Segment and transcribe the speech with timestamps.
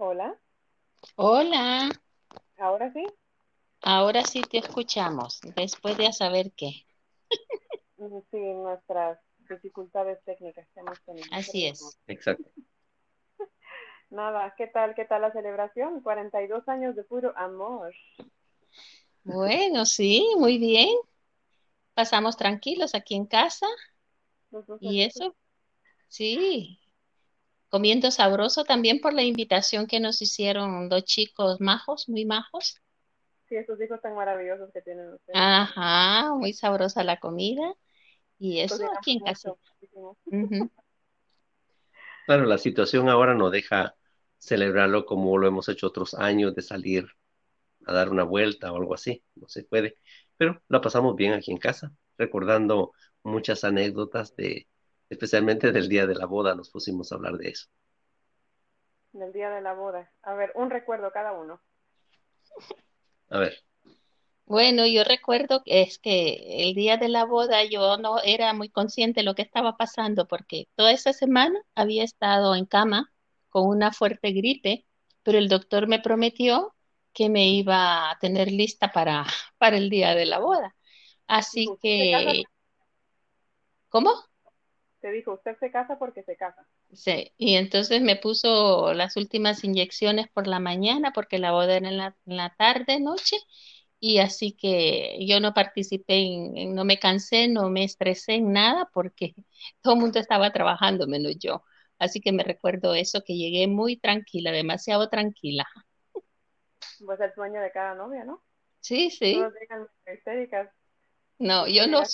[0.00, 0.36] Hola,
[1.16, 1.88] Hola,
[2.58, 3.04] ahora sí.
[3.82, 6.86] ahora sí te escuchamos, después de saber qué.
[7.98, 9.18] Mm, Sí, nuestras
[9.48, 11.28] dificultades técnicas que hemos tenido.
[11.32, 11.98] Así es.
[12.06, 12.50] Exacto.
[14.10, 14.94] Nada, ¿qué tal?
[14.94, 16.00] ¿Qué tal la celebración?
[16.02, 17.92] 42 años de puro amor.
[19.24, 20.88] Bueno, sí, muy bien.
[21.94, 23.66] Pasamos tranquilos aquí en casa
[24.80, 25.36] y eso,
[26.08, 26.80] sí,
[27.70, 32.76] comiendo sabroso también por la invitación que nos hicieron dos chicos majos, muy majos.
[33.48, 35.38] Sí, esos hijos tan maravillosos que tienen ustedes.
[35.38, 37.74] Ajá, muy sabrosa la comida
[38.38, 39.50] y eso Cocinamos aquí en casa.
[39.80, 40.18] muchísimo.
[40.26, 40.70] Ujú.
[42.26, 43.96] Claro, la situación ahora no deja
[44.38, 47.06] celebrarlo como lo hemos hecho otros años, de salir
[47.86, 49.24] a dar una vuelta o algo así.
[49.36, 49.96] No se puede.
[50.36, 52.92] Pero la pasamos bien aquí en casa, recordando
[53.24, 54.68] muchas anécdotas de,
[55.10, 57.68] especialmente del día de la boda, nos pusimos a hablar de eso.
[59.12, 60.10] Del día de la boda.
[60.22, 61.60] A ver, un recuerdo cada uno.
[63.28, 63.54] A ver,
[64.46, 68.68] Bueno, yo recuerdo que es que el día de la boda yo no era muy
[68.68, 73.12] consciente de lo que estaba pasando porque toda esa semana había estado en cama
[73.48, 74.86] con una fuerte gripe,
[75.22, 76.74] pero el doctor me prometió
[77.12, 79.24] que me iba a tener lista para,
[79.58, 80.76] para el día de la boda.
[81.26, 82.42] Así que,
[83.88, 84.29] ¿cómo?
[85.00, 86.66] Te dijo, usted se casa porque se casa.
[86.92, 91.88] Sí, y entonces me puso las últimas inyecciones por la mañana porque la boda era
[91.88, 93.36] en la, en la tarde, noche.
[94.00, 98.52] Y así que yo no participé en, en- no me cansé, no me estresé en
[98.52, 99.34] nada porque
[99.82, 101.64] todo el mundo estaba trabajando menos yo.
[101.98, 105.66] Así que me recuerdo eso, que llegué muy tranquila, demasiado tranquila.
[107.04, 108.44] Pues el sueño de cada novia, ¿no?
[108.80, 109.54] Sí, sí.
[111.38, 112.04] No, yo tú no,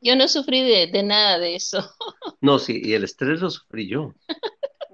[0.00, 1.78] yo no sufrí de, de nada de eso.
[2.40, 4.14] no, sí, y el estrés lo sufrí yo,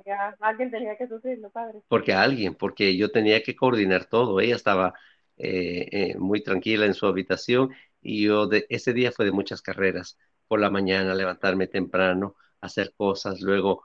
[0.04, 1.80] ya, alguien tenía que sufrirlo, padre.
[1.88, 4.41] porque alguien, porque yo tenía que coordinar todo.
[4.41, 4.94] Ella estaba
[5.36, 7.70] eh, eh, muy tranquila en su habitación
[8.00, 10.19] y yo de, ese día fue de muchas carreras.
[10.47, 13.84] Por la mañana, levantarme temprano, hacer cosas, luego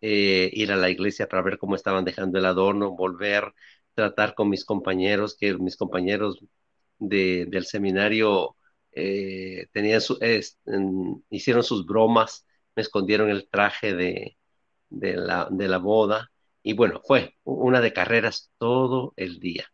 [0.00, 3.52] eh, ir a la iglesia para ver cómo estaban dejando el adorno, volver,
[3.94, 6.44] tratar con mis compañeros, que mis compañeros
[6.98, 8.56] de, del seminario
[8.96, 10.18] eh, tenían su,
[11.30, 12.46] hicieron sus bromas,
[12.76, 14.38] me escondieron el traje de,
[14.90, 19.66] de la, de la boda y bueno, fue una de carreras todo el día.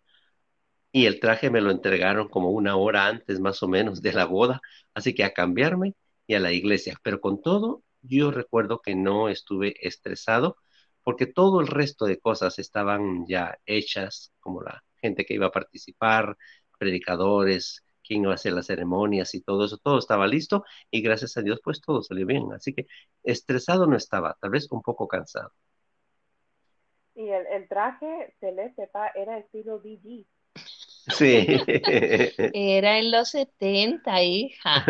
[0.93, 4.27] Y el traje me lo entregaron como una hora antes más o menos de la
[4.27, 4.61] boda,
[4.95, 5.95] así que a cambiarme
[6.27, 6.99] y a la iglesia.
[7.03, 10.57] Pero con todo, yo recuerdo que no estuve estresado
[11.03, 15.51] porque todo el resto de cosas estaban ya hechas, como la gente que iba a
[15.53, 16.37] participar,
[16.79, 21.37] predicadores, quién iba a hacer las ceremonias y todo eso, todo estaba listo y gracias
[21.37, 22.53] a Dios pues todo salió bien.
[22.53, 22.87] Así que
[23.23, 25.53] estresado no estaba, tal vez un poco cansado.
[27.15, 30.27] Y el, el traje celeste era estilo BG.
[31.09, 31.47] Sí.
[32.55, 34.85] Era en los 70, hija.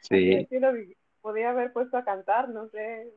[0.00, 0.96] Sí, estilo BG.
[1.20, 3.12] Podía haber puesto a cantar, no sé,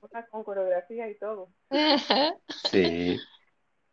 [0.00, 1.50] una con coreografía y todo.
[2.70, 3.18] Sí.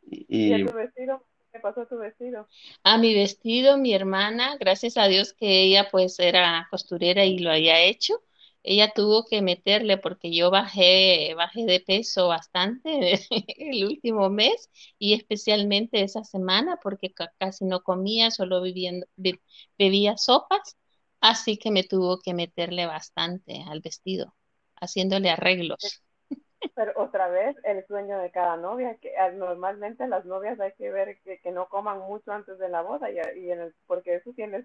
[0.02, 1.26] ¿Y Y, a y tu vestido?
[1.56, 2.50] ¿Qué pasó a tu vestido?
[2.84, 7.52] A mi vestido, mi hermana, gracias a Dios que ella pues era costurera y lo
[7.52, 8.16] había hecho,
[8.64, 13.20] ella tuvo que meterle porque yo bajé, bajé de peso bastante
[13.58, 19.42] el último mes y especialmente esa semana porque ca- casi no comía, solo viviendo, be-
[19.78, 20.78] bebía sopas,
[21.22, 24.36] así que me tuvo que meterle bastante al vestido,
[24.78, 26.05] haciéndole arreglos.
[26.74, 30.90] Pero otra vez, el sueño de cada novia, que ah, normalmente las novias hay que
[30.92, 34.16] ver que, que no coman mucho antes de la boda, y, y en el, porque
[34.16, 34.64] eso tiene,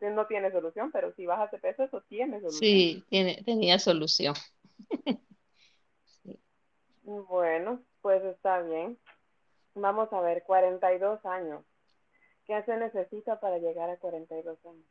[0.00, 2.60] no tiene solución, pero si bajas de peso, eso tiene solución.
[2.60, 4.34] Sí, tiene, tenía solución.
[6.22, 6.40] Sí.
[7.28, 8.98] Bueno, pues está bien.
[9.76, 11.64] Vamos a ver, 42 años.
[12.46, 14.84] ¿Qué se necesita para llegar a 42 años?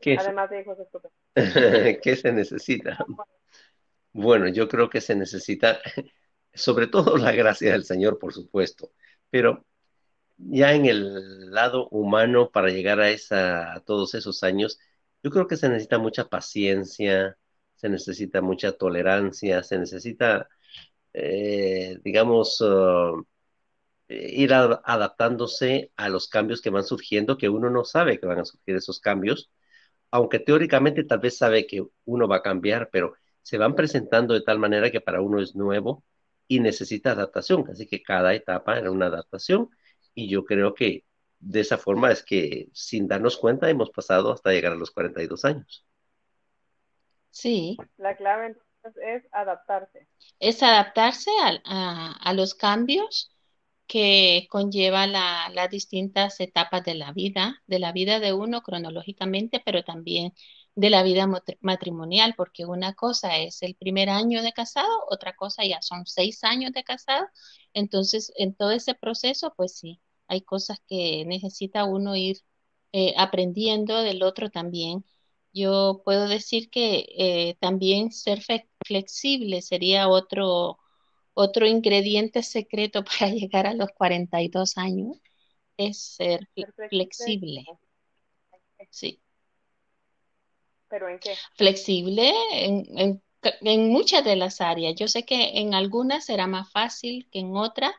[0.00, 1.18] ¿qué, Además de hijos estupendos.
[2.02, 3.04] qué se necesita?
[4.18, 5.78] Bueno, yo creo que se necesita
[6.54, 8.92] sobre todo la gracia del Señor, por supuesto,
[9.30, 9.66] pero
[10.38, 14.78] ya en el lado humano para llegar a esa, a todos esos años,
[15.22, 17.38] yo creo que se necesita mucha paciencia,
[17.76, 20.48] se necesita mucha tolerancia, se necesita,
[21.14, 23.24] eh, digamos, uh,
[24.08, 28.44] ir adaptándose a los cambios que van surgiendo, que uno no sabe que van a
[28.44, 29.50] surgir esos cambios,
[30.10, 33.14] aunque teóricamente tal vez sabe que uno va a cambiar, pero
[33.46, 36.02] se van presentando de tal manera que para uno es nuevo
[36.48, 37.64] y necesita adaptación.
[37.70, 39.70] Así que cada etapa era una adaptación
[40.16, 41.04] y yo creo que
[41.38, 45.44] de esa forma es que sin darnos cuenta hemos pasado hasta llegar a los 42
[45.44, 45.86] años.
[47.30, 50.08] Sí, La clave entonces es adaptarse.
[50.40, 51.30] Es adaptarse
[51.64, 53.30] a, a, los cambios
[53.86, 59.62] que conlleva la, las distintas etapas de la vida, de la vida de uno cronológicamente,
[59.64, 60.32] pero también
[60.76, 61.26] de la vida
[61.60, 66.44] matrimonial, porque una cosa es el primer año de casado, otra cosa ya son seis
[66.44, 67.26] años de casado.
[67.74, 72.38] Entonces, en todo ese proceso, pues sí, hay cosas que necesita uno ir
[72.92, 75.04] eh, aprendiendo del otro también.
[75.52, 78.42] Yo puedo decir que eh, también ser
[78.86, 80.78] flexible sería otro,
[81.34, 85.16] otro ingrediente secreto para llegar a los 42 años,
[85.78, 86.48] es ser
[86.90, 87.64] flexible.
[88.90, 89.20] Sí.
[90.88, 91.34] ¿Pero en qué?
[91.54, 93.20] Flexible en,
[93.62, 94.94] en, muchas de las áreas.
[94.96, 97.92] Yo sé que en algunas será más fácil que en otras,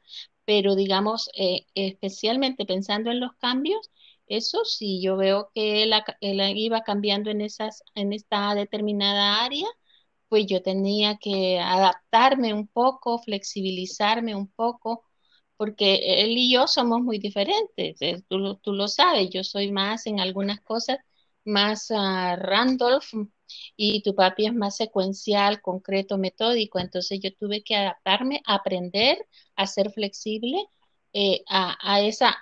[0.45, 3.91] pero digamos, eh, especialmente pensando en los cambios,
[4.27, 5.93] eso sí, yo veo que él,
[6.57, 9.67] iba cambiando en, esas, en esta determinada área,
[10.29, 15.03] pues yo tenía que adaptarme un poco, flexibilizarme un poco,
[15.57, 20.05] porque él y yo somos muy diferentes, eh, tú, tú lo sabes, yo soy más
[20.07, 20.99] en algunas cosas
[21.47, 23.13] más uh, Randolph
[23.75, 26.79] y tu papi es más secuencial, concreto, metódico.
[26.79, 30.57] Entonces yo tuve que adaptarme, aprender a ser flexible
[31.13, 32.37] eh, a, esa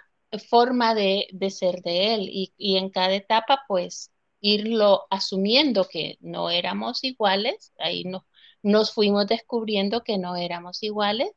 [0.50, 2.30] forma de, ser de él.
[2.32, 4.12] Y, en cada etapa pues
[4.42, 8.28] irlo asumiendo que no éramos iguales, ahí no,
[8.64, 11.32] nos fuimos descubriendo que no éramos iguales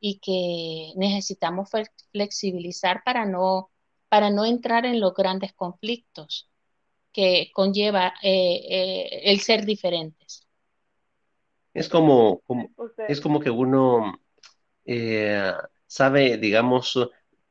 [0.00, 1.70] y que necesitamos
[2.12, 3.70] flexibilizar para no,
[4.08, 6.48] para no entrar en los grandes conflictos
[7.14, 10.46] que conlleva eh, eh, el ser diferentes.
[11.72, 12.42] Es como,
[13.08, 14.20] es como que uno
[14.84, 15.52] eh,
[15.86, 16.98] sabe, digamos,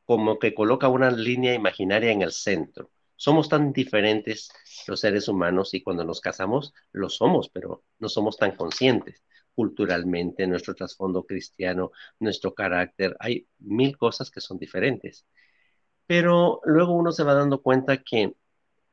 [0.04, 2.90] como que coloca una línea imaginaria en el centro.
[3.16, 4.50] Somos tan diferentes
[4.86, 9.24] los seres humanos y cuando nos casamos lo somos, pero no somos tan conscientes
[9.54, 15.26] culturalmente, nuestro trasfondo cristiano, nuestro carácter, hay mil cosas que son diferentes.
[16.06, 18.34] Pero luego uno se va dando cuenta que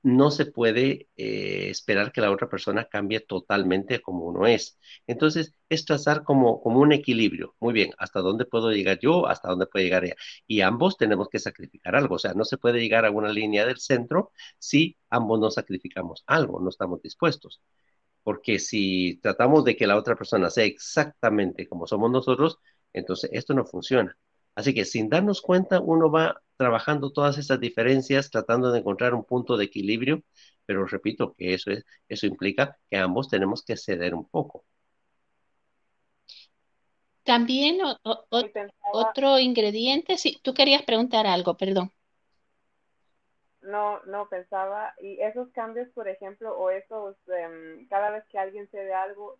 [0.04, 4.80] no se puede eh, esperar que la otra persona cambie totalmente como uno es.
[5.08, 7.56] Entonces, es trazar como, como un equilibrio.
[7.60, 9.28] Muy bien, ¿hasta dónde puedo llegar yo?
[9.28, 10.16] ¿Hasta dónde puede llegar ella?
[10.48, 12.16] Y ambos tenemos que sacrificar algo.
[12.16, 16.24] O sea, no se puede llegar a una línea del centro si ambos no sacrificamos
[16.28, 17.62] algo, no estamos dispuestos.
[18.24, 22.60] Porque si tratamos de que la otra persona sea exactamente como somos nosotros,
[22.94, 24.18] entonces esto no funciona.
[24.56, 29.24] Así que sin darnos cuenta, uno va trabajando todas esas diferencias, tratando de encontrar un
[29.24, 30.24] punto de equilibrio,
[30.66, 34.66] pero repito que eso, es, eso implica que ambos tenemos que ceder un poco.
[37.24, 37.80] También
[38.94, 41.92] otro ingrediente, si tú querías preguntar algo, perdón.
[43.62, 48.68] No, no pensaba, y esos cambios, por ejemplo, o esos, em, cada vez que alguien
[48.70, 49.38] cede algo,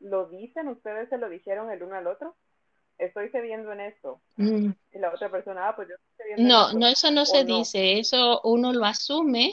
[0.00, 0.68] ¿lo dicen?
[0.68, 2.36] ¿Ustedes se lo dijeron el uno al otro?
[2.98, 4.20] Estoy cediendo en esto.
[4.36, 4.70] Mm.
[4.92, 7.98] Y la otra persona, ah, pues yo estoy cediendo No, no, eso no se dice,
[7.98, 9.52] eso uno lo asume,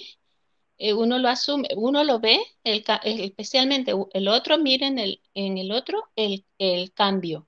[0.78, 5.58] eh, uno lo asume, uno lo ve, el, especialmente el otro mira en el, en
[5.58, 7.48] el otro el, el cambio.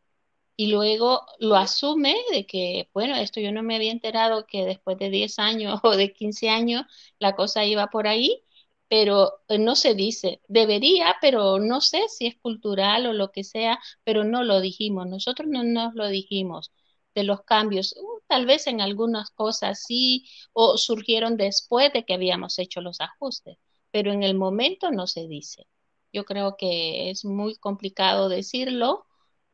[0.56, 5.00] Y luego lo asume de que, bueno, esto yo no me había enterado que después
[5.00, 6.84] de 10 años o de 15 años
[7.20, 8.44] la cosa iba por ahí
[8.94, 10.42] pero eh, no se dice.
[10.48, 15.08] Debería, pero no sé si es cultural o lo que sea, pero no lo dijimos.
[15.08, 16.72] Nosotros no nos lo dijimos
[17.16, 17.96] de los cambios.
[18.00, 23.02] Uh, tal vez en algunas cosas sí, o surgieron después de que habíamos hecho los
[23.02, 23.58] ajustes,
[23.92, 25.66] pero en el momento no se dice.
[26.14, 29.08] Yo creo que es muy complicado decirlo.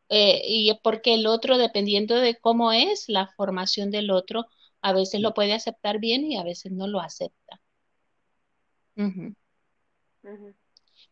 [0.10, 4.48] Eh, y porque el otro, dependiendo de cómo es la formación del otro,
[4.81, 7.62] a veces lo puede aceptar bien y a veces no lo acepta.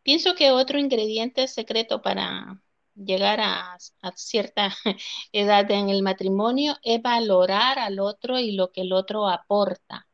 [0.04, 2.62] Pienso que otro ingrediente secreto para
[2.96, 3.78] llegar a,
[4.16, 4.74] cierta
[5.32, 10.08] edad en el matrimonio es valorar al otro y lo que el otro aporta.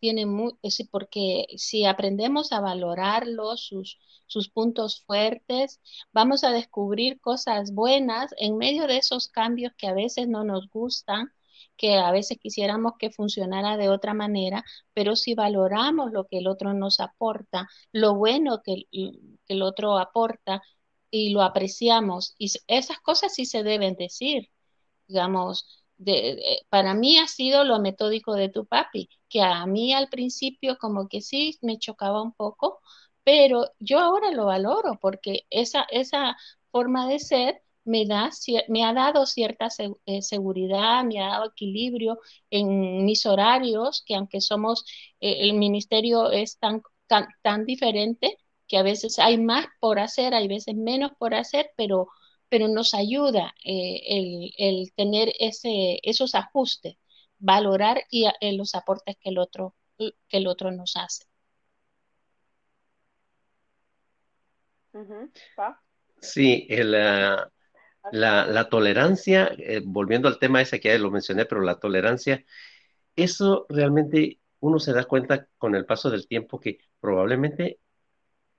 [0.00, 0.52] Tiene muy,
[0.90, 5.80] porque si aprendemos a valorarlo, sus, sus puntos fuertes,
[6.12, 10.68] vamos a descubrir cosas buenas en medio de esos cambios que a veces no nos
[10.68, 11.32] gustan
[11.76, 16.46] que a veces quisiéramos que funcionara de otra manera, pero si valoramos lo que el
[16.46, 18.84] otro nos aporta, lo bueno que,
[19.48, 20.62] el otro aporta
[21.10, 24.50] y lo apreciamos, y esas cosas sí se deben decir,
[25.08, 25.84] digamos,
[26.68, 31.08] para mí ha sido lo metódico de tu papi, que a mí al principio como
[31.08, 32.80] que sí me chocaba un poco,
[33.24, 36.36] pero yo ahora lo valoro porque esa, esa
[36.70, 38.30] forma de ser me, da,
[38.68, 39.68] me ha dado cierta
[40.06, 44.84] eh, seguridad, me ha dado equilibrio en mis horarios, que aunque somos,
[45.20, 46.82] eh, el ministerio es tan,
[47.42, 52.08] tan, diferente, que a veces hay más por hacer, hay veces menos por hacer, pero,
[52.48, 56.96] pero nos ayuda eh, el, el, tener ese, esos ajustes,
[57.38, 61.24] valorar y eh, los aportes que el otro, que el otro nos hace.
[66.20, 67.53] Sí, el, uh,
[68.12, 72.44] la, la, tolerancia, eh, volviendo al tema ese que ya lo mencioné, pero la tolerancia,
[73.16, 77.80] eso realmente uno se da cuenta con el paso del tiempo que probablemente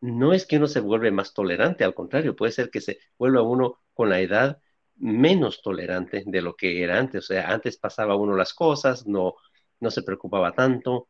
[0.01, 3.41] no es que uno se vuelve más tolerante, al contrario, puede ser que se vuelva
[3.41, 4.61] uno con la edad
[4.97, 7.25] menos tolerante de lo que era antes.
[7.25, 9.35] O sea, antes pasaba uno las cosas, no,
[9.79, 11.09] no se preocupaba tanto,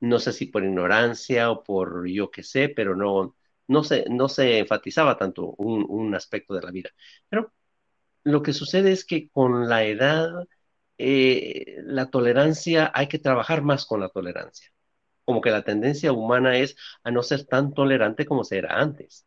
[0.00, 3.36] no sé si por ignorancia o por yo qué sé, pero no,
[3.68, 6.90] no, se, no se enfatizaba tanto un, un aspecto de la vida.
[7.28, 7.52] Pero
[8.24, 10.30] lo que sucede es que con la edad,
[10.98, 14.70] eh, la tolerancia, hay que trabajar más con la tolerancia
[15.24, 19.26] como que la tendencia humana es a no ser tan tolerante como se era antes.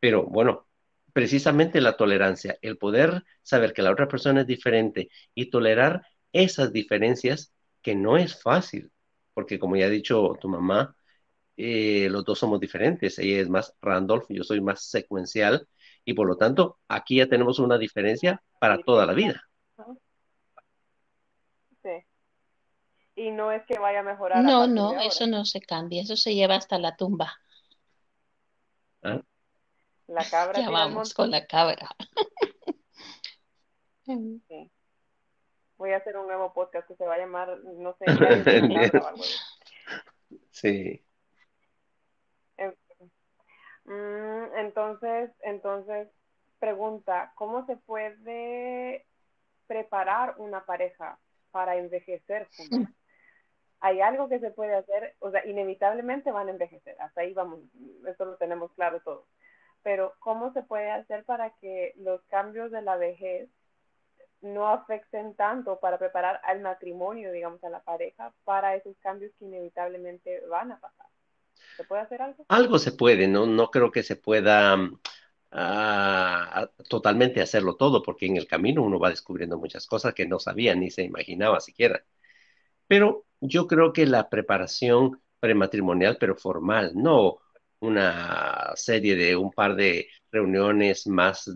[0.00, 0.68] Pero bueno,
[1.12, 6.72] precisamente la tolerancia, el poder saber que la otra persona es diferente y tolerar esas
[6.72, 7.52] diferencias
[7.82, 8.90] que no es fácil,
[9.34, 10.96] porque como ya ha dicho tu mamá,
[11.56, 15.68] eh, los dos somos diferentes, ella es más Randolph, yo soy más secuencial,
[16.04, 19.42] y por lo tanto aquí ya tenemos una diferencia para toda la vida.
[23.14, 24.42] y no es que vaya a mejorar.
[24.42, 27.34] No, no, eso no se cambia, eso se lleva hasta la tumba.
[29.02, 29.20] ¿Ah?
[30.06, 30.60] La cabra.
[30.60, 31.88] Ya vamos con la cabra.
[34.04, 34.70] sí.
[35.76, 38.04] Voy a hacer un nuevo podcast que se va a llamar, no sé,
[40.50, 41.04] Sí.
[43.84, 46.08] Mm, entonces, entonces,
[46.58, 49.06] pregunta, ¿cómo se puede
[49.66, 51.18] preparar una pareja
[51.50, 52.94] para envejecer juntos?
[53.82, 57.60] hay algo que se puede hacer, o sea, inevitablemente van a envejecer, hasta ahí vamos,
[58.06, 59.26] eso lo tenemos claro todo.
[59.82, 63.50] Pero ¿cómo se puede hacer para que los cambios de la vejez
[64.40, 69.46] no afecten tanto para preparar al matrimonio, digamos, a la pareja, para esos cambios que
[69.46, 71.06] inevitablemente van a pasar?
[71.76, 72.44] ¿Se puede hacer algo?
[72.48, 78.36] Algo se puede, no, no creo que se pueda uh, totalmente hacerlo todo, porque en
[78.36, 82.04] el camino uno va descubriendo muchas cosas que no sabía ni se imaginaba siquiera.
[82.86, 87.38] Pero yo creo que la preparación prematrimonial, pero formal, no
[87.80, 91.50] una serie de un par de reuniones más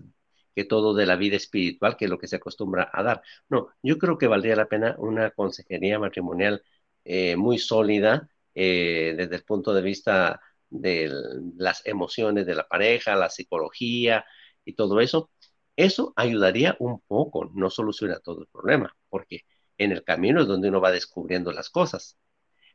[0.54, 3.22] que todo de la vida espiritual, que es lo que se acostumbra a dar.
[3.48, 6.62] No, yo creo que valdría la pena una consejería matrimonial
[7.04, 11.12] eh, muy sólida eh, desde el punto de vista de
[11.58, 14.25] las emociones de la pareja, la psicología
[14.64, 15.30] y todo eso.
[15.76, 19.42] Eso ayudaría un poco, no soluciona todo el problema, porque
[19.76, 22.16] en el camino es donde uno va descubriendo las cosas.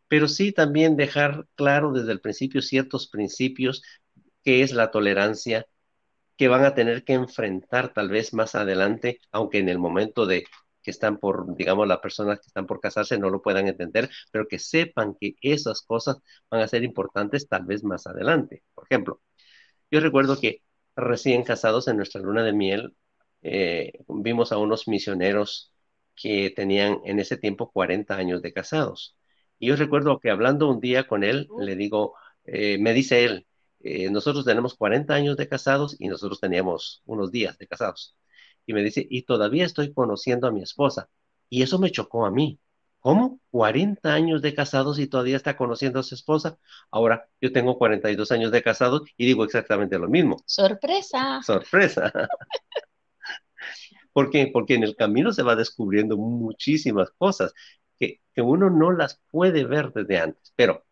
[0.07, 3.81] Pero sí también dejar claro desde el principio ciertos principios
[4.43, 5.65] que es la tolerancia
[6.37, 10.45] que van a tener que enfrentar tal vez más adelante, aunque en el momento de
[10.81, 14.47] que están por, digamos, las personas que están por casarse no lo puedan entender, pero
[14.47, 16.17] que sepan que esas cosas
[16.49, 18.63] van a ser importantes tal vez más adelante.
[18.73, 19.21] Por ejemplo,
[19.91, 20.61] yo recuerdo que
[20.95, 22.95] recién casados en nuestra luna de miel,
[23.41, 25.73] eh, vimos a unos misioneros
[26.15, 29.17] que tenían en ese tiempo 40 años de casados.
[29.59, 33.47] Y yo recuerdo que hablando un día con él, le digo, eh, me dice él,
[33.81, 38.15] eh, nosotros tenemos 40 años de casados y nosotros teníamos unos días de casados.
[38.65, 41.09] Y me dice, y todavía estoy conociendo a mi esposa.
[41.49, 42.59] Y eso me chocó a mí.
[42.99, 43.39] ¿Cómo?
[43.49, 46.59] 40 años de casados y todavía está conociendo a su esposa.
[46.91, 50.37] Ahora, yo tengo 42 años de casados y digo exactamente lo mismo.
[50.45, 51.41] Sorpresa.
[51.41, 52.13] Sorpresa.
[54.13, 54.49] ¿Por qué?
[54.53, 57.53] Porque en el camino se va descubriendo muchísimas cosas
[57.99, 60.53] que, que uno no las puede ver desde antes.
[60.55, 60.85] Pero,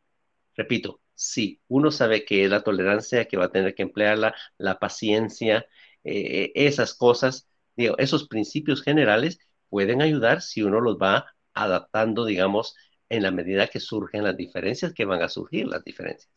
[0.56, 5.68] repito, sí, uno sabe que la tolerancia, que va a tener que emplearla, la paciencia,
[6.04, 7.49] eh, esas cosas,
[7.98, 12.76] esos principios generales pueden ayudar si uno los va adaptando, digamos,
[13.10, 16.30] en la medida que surgen las diferencias, que van a surgir las diferencias.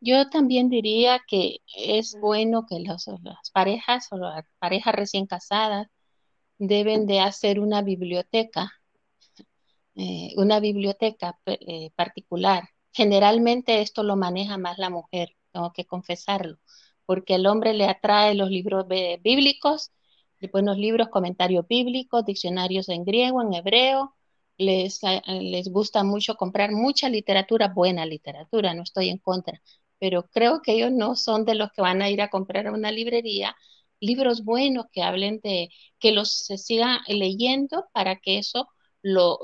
[0.00, 5.88] Yo también diría que es bueno que las parejas o las parejas recién casadas
[6.58, 8.72] deben de hacer una biblioteca,
[9.94, 12.64] eh, una biblioteca eh, particular.
[12.92, 16.58] Generalmente esto lo maneja más la mujer, tengo que confesarlo,
[17.04, 19.92] porque el hombre le atrae los libros bíblicos,
[20.48, 24.14] buenos libros, comentarios bíblicos, diccionarios en griego, en hebreo,
[24.58, 29.60] les, les gusta mucho comprar mucha literatura, buena literatura, no estoy en contra,
[29.98, 32.72] pero creo que ellos no son de los que van a ir a comprar a
[32.72, 33.56] una librería
[34.00, 35.68] libros buenos que hablen de,
[35.98, 38.68] que los se sigan leyendo para que eso
[39.02, 39.38] lo,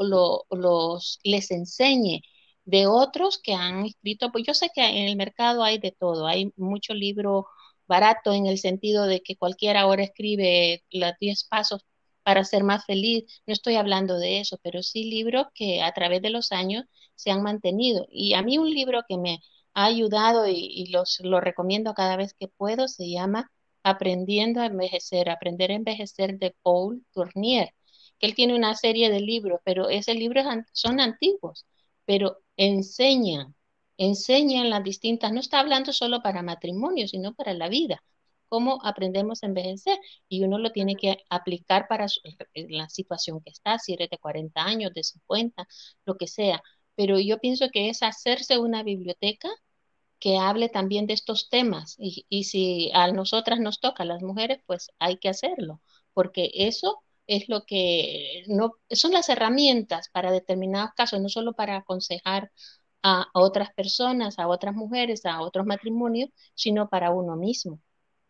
[0.50, 2.22] los, les enseñe
[2.64, 6.26] de otros que han escrito, pues yo sé que en el mercado hay de todo,
[6.26, 7.46] hay mucho libro
[7.86, 11.84] barato en el sentido de que cualquiera ahora escribe los 10 pasos
[12.22, 13.24] para ser más feliz.
[13.46, 17.30] No estoy hablando de eso, pero sí libros que a través de los años se
[17.30, 18.06] han mantenido.
[18.10, 19.40] Y a mí un libro que me
[19.74, 23.50] ha ayudado y, los, lo recomiendo cada vez que puedo se llama
[23.82, 27.72] Aprendiendo a envejecer, Aprender a envejecer de Paul Tournier,
[28.18, 31.66] que él tiene una serie de libros, pero esos libros son antiguos,
[32.04, 33.54] pero enseñan,
[33.98, 38.02] enseñan las distintas, no está hablando solo para matrimonio, sino para la vida,
[38.48, 39.98] cómo aprendemos a envejecer
[40.28, 42.06] y uno lo tiene que aplicar para
[42.54, 45.66] la situación que está, si eres de 40 años, de 50,
[46.04, 46.62] lo que sea.
[46.94, 49.48] Pero yo pienso que es hacerse una biblioteca
[50.18, 54.90] que hable también de estos temas y, si a nosotras nos toca, las mujeres, pues
[54.98, 55.82] hay que hacerlo,
[56.14, 61.76] porque eso es lo que no son las herramientas para determinados casos, no solo para
[61.76, 62.50] aconsejar
[63.08, 67.78] a, otras personas, a otras mujeres, a otros matrimonios, sino para uno mismo.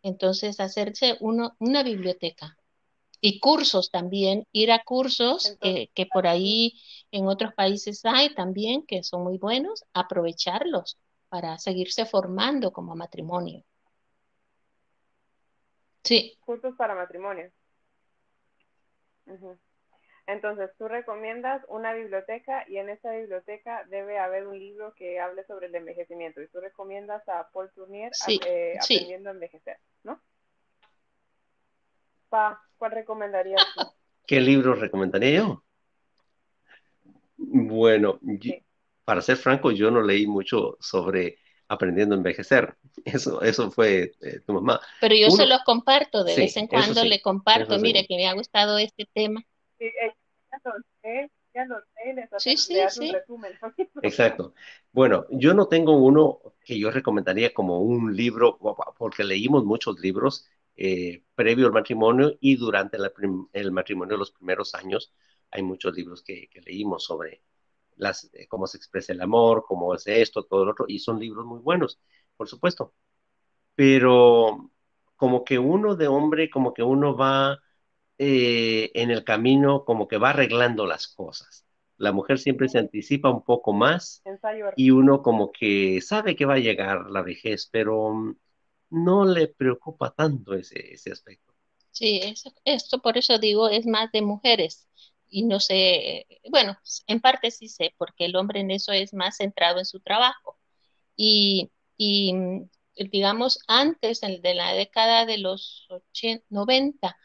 [0.03, 2.55] Entonces, hacerse uno, una biblioteca
[3.19, 6.79] y cursos también, ir a cursos que, que por ahí
[7.09, 13.63] en otros países hay también, que son muy buenos, aprovecharlos para seguirse formando como matrimonio.
[16.03, 16.37] Sí.
[16.45, 17.51] Cursos para matrimonio.
[20.27, 25.45] Entonces, tú recomiendas una biblioteca y en esa biblioteca debe haber un libro que hable
[25.45, 26.41] sobre el envejecimiento.
[26.41, 28.11] Y tú recomiendas a Paul Tournier
[28.45, 30.21] eh, Aprendiendo a Envejecer, ¿no?
[32.27, 33.81] Pa, ¿cuál recomendarías tú?
[34.27, 35.63] ¿Qué libro recomendaría yo?
[37.37, 38.19] Bueno,
[39.05, 41.37] para ser franco, yo no leí mucho sobre
[41.69, 42.75] aprendiendo a envejecer.
[43.05, 44.81] Eso, eso fue eh, tu mamá.
[44.99, 48.33] Pero yo se los comparto, de vez en cuando le comparto, mire que me ha
[48.33, 49.45] gustado este tema.
[49.79, 49.91] Sí,
[51.53, 52.57] ya lo sé, sí,
[52.89, 53.11] sí,
[54.01, 54.53] Exacto.
[54.91, 58.59] Bueno, yo no tengo uno que yo recomendaría como un libro,
[58.97, 62.97] porque leímos muchos libros eh, previo al matrimonio y durante
[63.53, 65.13] el matrimonio, los primeros años,
[65.51, 67.43] hay muchos libros que, que leímos sobre
[67.97, 71.19] las, eh, cómo se expresa el amor, cómo es esto, todo lo otro, y son
[71.19, 71.99] libros muy buenos,
[72.37, 72.93] por supuesto.
[73.75, 74.71] Pero
[75.15, 77.59] como que uno de hombre, como que uno va
[78.17, 81.65] eh, en el camino, como que va arreglando las cosas.
[81.97, 84.21] La mujer siempre se anticipa un poco más
[84.75, 88.35] y uno como que sabe que va a llegar la vejez, pero mm,
[88.91, 91.53] no le preocupa tanto ese, ese aspecto.
[91.91, 94.87] Sí, eso, esto por eso digo es más de mujeres
[95.29, 96.77] y no sé, bueno,
[97.07, 100.57] en parte sí sé, porque el hombre en eso es más centrado en su trabajo.
[101.15, 102.33] Y, y
[102.95, 107.17] digamos, antes de la década de los 80, 90,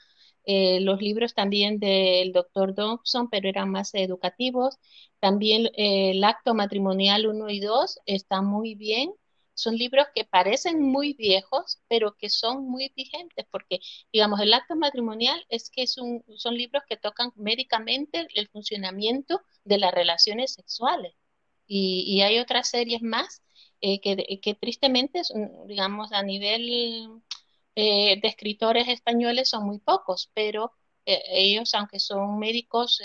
[0.44, 4.78] eh, los libros también del doctor Dobson, pero eran más educativos.
[5.20, 9.12] También eh, el acto matrimonial 1 y 2 está muy bien
[9.55, 13.81] son libros que parecen muy viejos, pero que son muy vigentes, porque,
[14.12, 19.92] digamos, el acto matrimonial es que son libros que tocan médicamente el funcionamiento de las
[19.92, 21.14] relaciones sexuales.
[21.66, 23.42] Y, hay otras series más
[23.81, 25.22] eh, que, tristemente,
[25.66, 27.22] digamos, a nivel
[27.74, 30.72] eh, de escritores españoles son muy pocos, pero
[31.06, 33.00] eh, ellos, aunque son médicos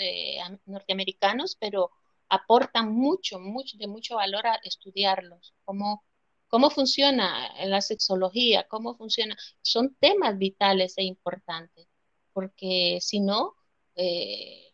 [0.66, 1.90] norteamericanos, pero
[2.28, 6.04] aportan mucho, mucho, de mucho valor a estudiarlos, como
[6.48, 11.88] cómo funciona la sexología, cómo funciona, son temas vitales e importantes,
[12.32, 13.54] porque si no...
[13.94, 14.64] Eh,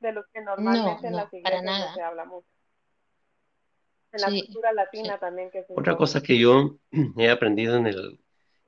[0.00, 1.94] de los que normalmente en la para nada.
[1.94, 2.48] se habla mucho.
[4.14, 6.78] En la cultura latina también que Otra cosa que yo
[7.18, 8.20] he aprendido en el,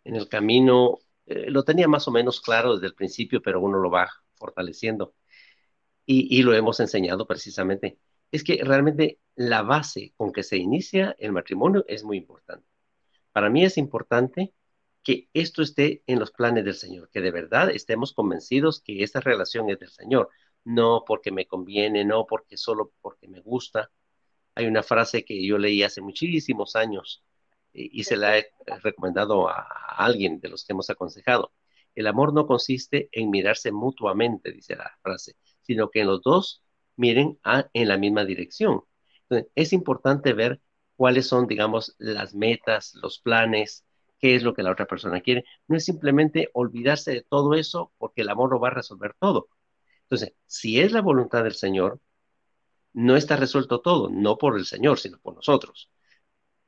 [0.04, 3.78] en el camino, eh, lo tenía más o menos claro desde el principio, pero uno
[3.78, 5.14] lo va fortaleciendo.
[6.04, 7.98] Y, y lo hemos enseñado precisamente
[8.30, 12.66] es que realmente la base con que se inicia el matrimonio es muy importante.
[13.32, 14.52] Para mí es importante
[15.02, 19.20] que esto esté en los planes del Señor, que de verdad estemos convencidos que esta
[19.20, 20.30] relación es del Señor,
[20.64, 23.90] no porque me conviene, no porque solo porque me gusta.
[24.56, 27.22] Hay una frase que yo leí hace muchísimos años
[27.72, 28.50] y, se la he
[28.82, 31.52] recomendado a alguien de los que hemos aconsejado.
[31.94, 36.62] El amor no consiste en mirarse mutuamente, dice la frase, sino que los dos
[36.96, 37.38] miren
[37.74, 38.82] en la misma dirección.
[39.54, 40.60] Es importante ver
[40.96, 43.84] cuáles son, digamos, las metas, los planes,
[44.18, 45.44] qué es lo que la otra persona quiere.
[45.68, 49.48] No es simplemente olvidarse de todo eso porque el amor no va a resolver todo.
[50.02, 52.00] Entonces, si es la voluntad del Señor,
[52.96, 55.90] no está resuelto todo, no por el Señor, sino por nosotros.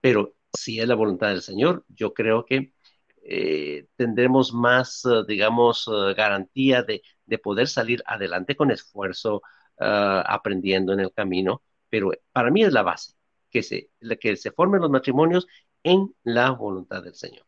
[0.00, 2.74] Pero si es la voluntad del Señor, yo creo que
[3.22, 9.42] eh, tendremos más, eh, digamos, eh, garantía de, de, poder salir adelante con esfuerzo,
[9.78, 13.14] aprendiendo en el camino, pero para mí es la base,
[13.48, 15.46] que se, que se formen los matrimonios
[15.84, 17.46] en la voluntad del Señor.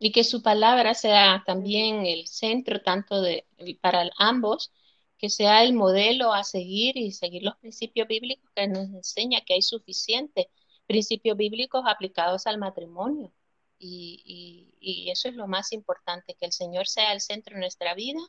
[0.00, 3.46] Y que su palabra sea también el centro tanto de
[3.80, 4.72] para ambos,
[5.18, 9.54] que sea el modelo a seguir y seguir los principios bíblicos que nos enseña que
[9.54, 10.46] hay suficientes
[10.86, 13.32] principios bíblicos aplicados al matrimonio.
[13.78, 17.94] Y, y, eso es lo más importante, que el Señor sea el centro de nuestra
[17.94, 18.20] vida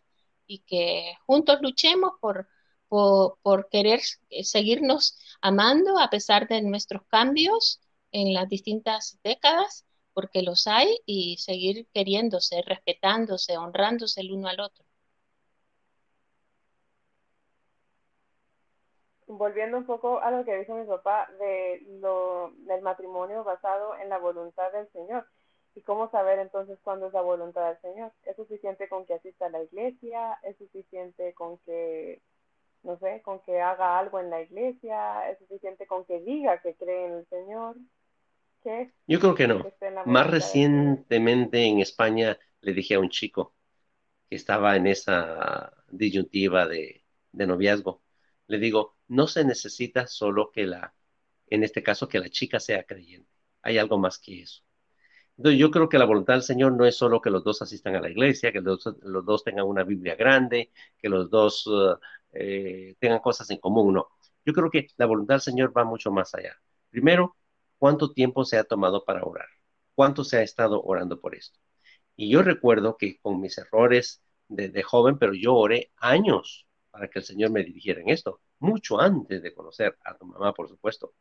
[0.46, 2.48] y que juntos luchemos por,
[2.88, 4.02] por, por querer
[4.44, 11.38] seguirnos amando a pesar de nuestros cambios en las distintas décadas, porque los hay, y
[11.38, 14.87] seguir queriéndose, respetándose, honrándose el uno al otro.
[19.28, 24.10] Volviendo un poco a lo que dijo mi papá de lo del matrimonio basado en
[24.10, 25.26] la voluntad del Señor.
[25.76, 28.12] ¿Y cómo saber entonces cuándo es la voluntad del Señor?
[28.24, 30.40] ¿Es suficiente con que asista a la iglesia?
[30.42, 32.22] ¿Es suficiente con que,
[32.82, 35.30] no sé, con que haga algo en la iglesia?
[35.30, 37.76] ¿Es suficiente con que diga que cree en el Señor?
[38.64, 39.64] ¿Qué Yo creo que no.
[40.06, 43.54] Más recientemente en España le dije a un chico
[44.30, 48.02] que estaba en esa disyuntiva de, de noviazgo,
[48.48, 50.94] le digo, no se necesita solo que la,
[51.48, 53.30] en este caso, que la chica sea creyente.
[53.62, 54.64] Hay algo más que eso.
[55.38, 57.96] Entonces, yo creo que la voluntad del Señor no es solo que los dos asistan
[57.96, 61.70] a la iglesia, que los, dos tengan una Biblia grande, que los dos
[62.34, 64.08] eh, tengan cosas en común, no.
[64.46, 66.56] Yo creo que la voluntad del Señor va mucho más allá.
[66.90, 67.38] Primero,
[67.78, 69.48] ¿cuánto tiempo se ha tomado para orar?
[69.96, 71.60] ¿Cuánto se ha estado orando por esto?
[72.16, 76.67] Y yo recuerdo que con mis errores de joven, pero yo oré años
[76.98, 80.52] para que el Señor me dirigiera en esto mucho antes de conocer a tu mamá,
[80.52, 81.14] por supuesto.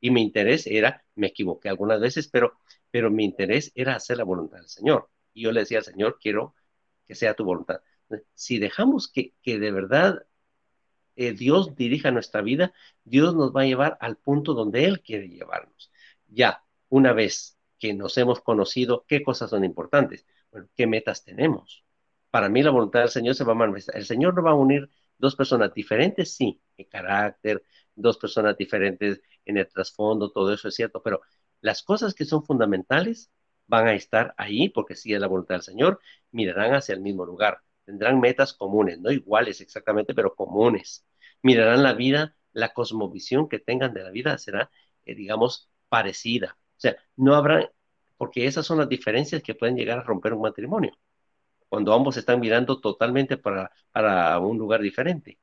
[0.00, 2.58] Y mi interés era, me equivoqué algunas veces, pero,
[2.90, 5.08] pero mi interés era hacer la voluntad del Señor.
[5.32, 6.56] Y yo le decía al Señor, quiero
[7.06, 7.82] que sea tu voluntad.
[8.34, 10.26] Si dejamos que, que de verdad
[11.14, 12.72] eh, Dios dirija nuestra vida,
[13.04, 15.92] Dios nos va a llevar al punto donde Él quiere llevarnos.
[16.26, 21.84] Ya, una vez que nos hemos conocido, qué cosas son importantes, bueno, qué metas tenemos.
[22.32, 23.96] Para mí la voluntad del Señor se va a manifestar.
[23.96, 24.90] El Señor no va a unir
[25.22, 27.62] Dos personas diferentes, sí, en carácter,
[27.94, 31.22] dos personas diferentes en el trasfondo, todo eso es cierto, pero
[31.60, 33.30] las cosas que son fundamentales
[33.66, 36.00] van a estar ahí porque si es la voluntad del Señor,
[36.32, 41.06] mirarán hacia el mismo lugar, tendrán metas comunes, no iguales exactamente, pero comunes.
[41.42, 44.70] Mirarán la vida, la cosmovisión que tengan de la vida será,
[45.04, 46.58] eh, digamos, parecida.
[46.76, 47.70] O sea, no habrá,
[48.16, 50.92] porque esas son las diferencias que pueden llegar a romper un matrimonio
[51.72, 55.38] cuando ambos están mirando totalmente para, para un lugar diferente.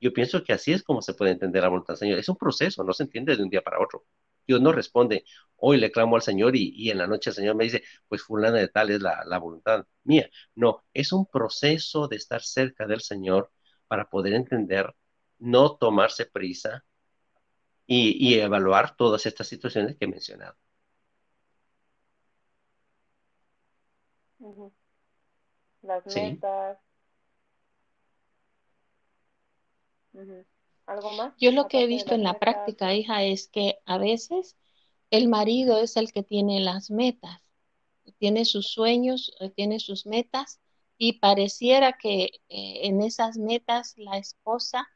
[0.00, 2.18] Yo pienso que así es como se puede entender la voluntad del Señor.
[2.20, 4.06] Es un proceso, no se entiende de un día para otro.
[4.46, 5.24] Dios no responde,
[5.56, 8.22] hoy le clamo al Señor y, y en la noche el Señor me dice, pues
[8.22, 10.30] fulana de tal es la, la, voluntad mía.
[10.54, 13.50] No, es un proceso de estar cerca del Señor
[13.88, 14.94] para poder entender,
[15.40, 16.84] no tomarse prisa
[17.84, 20.56] y, y evaluar todas estas situaciones que he mencionado.
[25.88, 26.78] Las metas.
[30.86, 31.34] ¿Algo más?
[31.38, 34.56] Yo lo que he visto en la práctica, hija, es que a veces
[35.10, 37.40] el marido es el que tiene las metas,
[38.18, 40.60] tiene sus sueños, eh, tiene sus metas
[40.96, 44.88] y pareciera que eh, en esas metas la esposa,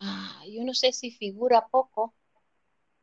[0.00, 2.14] ah, yo no sé si figura poco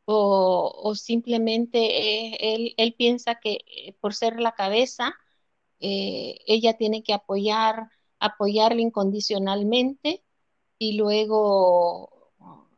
[0.04, 5.16] o, o simplemente eh, él, él, piensa que por ser la cabeza,
[5.80, 10.24] eh, ella tiene que apoyar, apoyarle incondicionalmente
[10.78, 12.32] y luego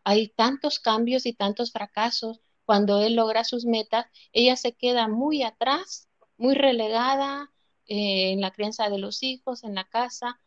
[0.04, 2.40] hay tantos cambios y tantos fracasos.
[2.64, 7.50] Cuando él logra sus metas, ella se queda muy atrás, muy relegada
[7.86, 10.40] eh, en la crianza de los hijos, en la casa.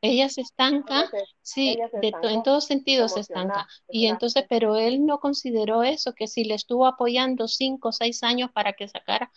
[0.00, 1.08] Ella se estanca,
[1.42, 3.68] sí, de en todos sentidos se estanca.
[3.88, 8.24] Y entonces, pero él no consideró eso, que si le estuvo apoyando cinco o seis
[8.24, 9.30] años para que sacara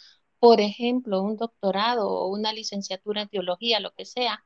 [0.46, 4.46] por ejemplo, un doctorado o una licenciatura en teología, lo que sea,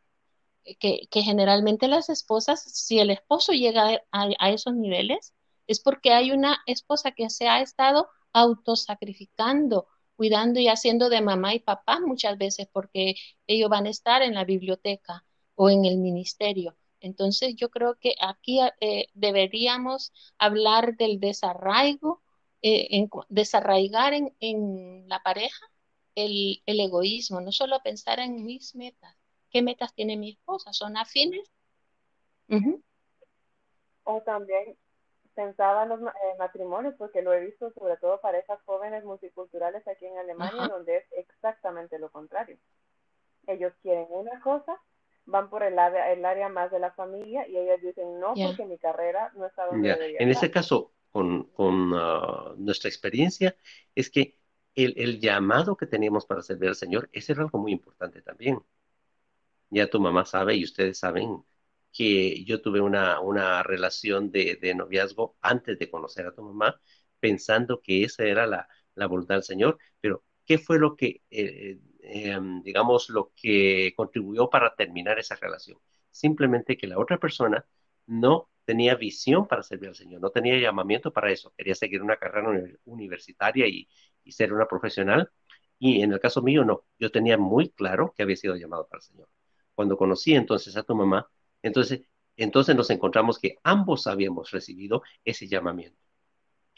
[0.64, 5.34] eh, que, generalmente las esposas, si el esposo llega a, esos niveles,
[5.68, 11.54] es porque hay una esposa que se ha estado autosacrificando, cuidando y haciendo de mamá
[11.54, 15.98] y papá muchas veces porque ellos van a estar en la biblioteca o en el
[15.98, 16.78] ministerio.
[17.02, 22.24] Entonces yo creo que aquí eh, deberíamos hablar del desarraigo,
[22.62, 25.66] eh, desarraigar en, la pareja
[26.26, 29.16] el, egoísmo, no solo pensar en mis metas.
[29.50, 30.74] ¿Qué metas tiene mi esposa?
[30.74, 31.52] ¿Son afines?
[34.04, 34.78] O también
[35.36, 39.88] pensaba en los eh, matrimonios, porque lo he visto sobre todo para esas jóvenes multiculturales
[39.88, 42.58] aquí en Alemania, donde es exactamente lo contrario.
[43.48, 44.78] Ellos quieren una cosa,
[45.26, 48.66] van por el área, el área más de la familia y ellas dicen no porque
[48.66, 53.56] mi carrera no está donde debería En ese caso, con, con uh, nuestra experiencia,
[53.96, 54.39] es que
[54.76, 58.60] el, llamado que teníamos para servir al Señor, ese era algo muy importante también.
[59.70, 61.44] Ya tu mamá sabe y ustedes saben
[61.92, 66.82] que yo tuve una, relación de, noviazgo antes de conocer a tu mamá,
[67.20, 68.68] pensando que esa era la,
[69.08, 71.80] voluntad del Señor, pero ¿qué fue lo que eh,
[72.12, 75.78] Em, digamos, lo que contribuyó para terminar esa relación.
[76.12, 77.66] Simplemente que la otra persona
[78.08, 82.18] no tenía visión para servir al Señor, no tenía llamamiento para eso, quería seguir una
[82.18, 82.50] carrera
[82.86, 83.88] universitaria y,
[84.28, 85.32] ser una profesional.
[85.80, 89.00] Y en el caso mío, no, yo tenía muy claro que había sido llamado para
[89.00, 89.30] el Señor.
[89.76, 91.30] Cuando conocí entonces a tu mamá,
[91.62, 92.02] entonces,
[92.38, 96.00] entonces nos encontramos que ambos habíamos recibido ese llamamiento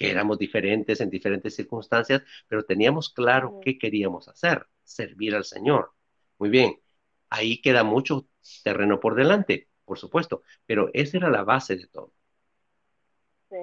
[0.01, 5.91] que éramos diferentes en diferentes circunstancias, pero teníamos claro qué queríamos hacer, servir al Señor.
[6.39, 6.82] Muy bien,
[7.30, 8.27] ahí queda mucho
[8.63, 12.13] terreno por delante, por supuesto, pero esa era la base de todo.
[13.47, 13.58] Sí,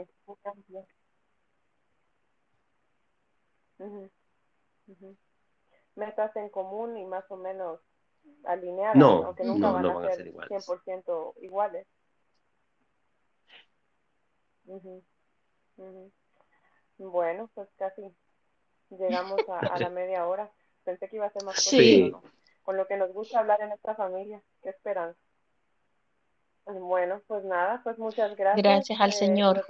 [5.94, 7.80] Metas en común y más o menos
[8.44, 10.68] alineadas, no, aunque nunca van, a ser, iguales.
[10.68, 11.86] 100% iguales.
[16.98, 18.02] Bueno, pues casi
[18.90, 20.50] llegamos a, la media hora.
[20.84, 22.12] Pensé que iba a ser más sí.
[22.62, 24.42] Con lo que nos gusta hablar en esta familia.
[24.62, 25.18] Qué esperanza.
[26.66, 28.62] Bueno, pues nada, pues muchas gracias.
[28.62, 29.64] Gracias al eh, Señor.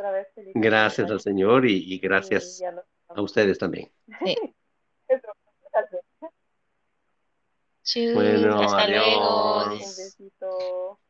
[0.54, 2.60] gracias al Señor y, gracias
[3.08, 3.90] a ustedes también.
[4.20, 4.36] Sí.
[8.14, 9.64] bueno, hasta luego.
[9.64, 11.00] Un besito.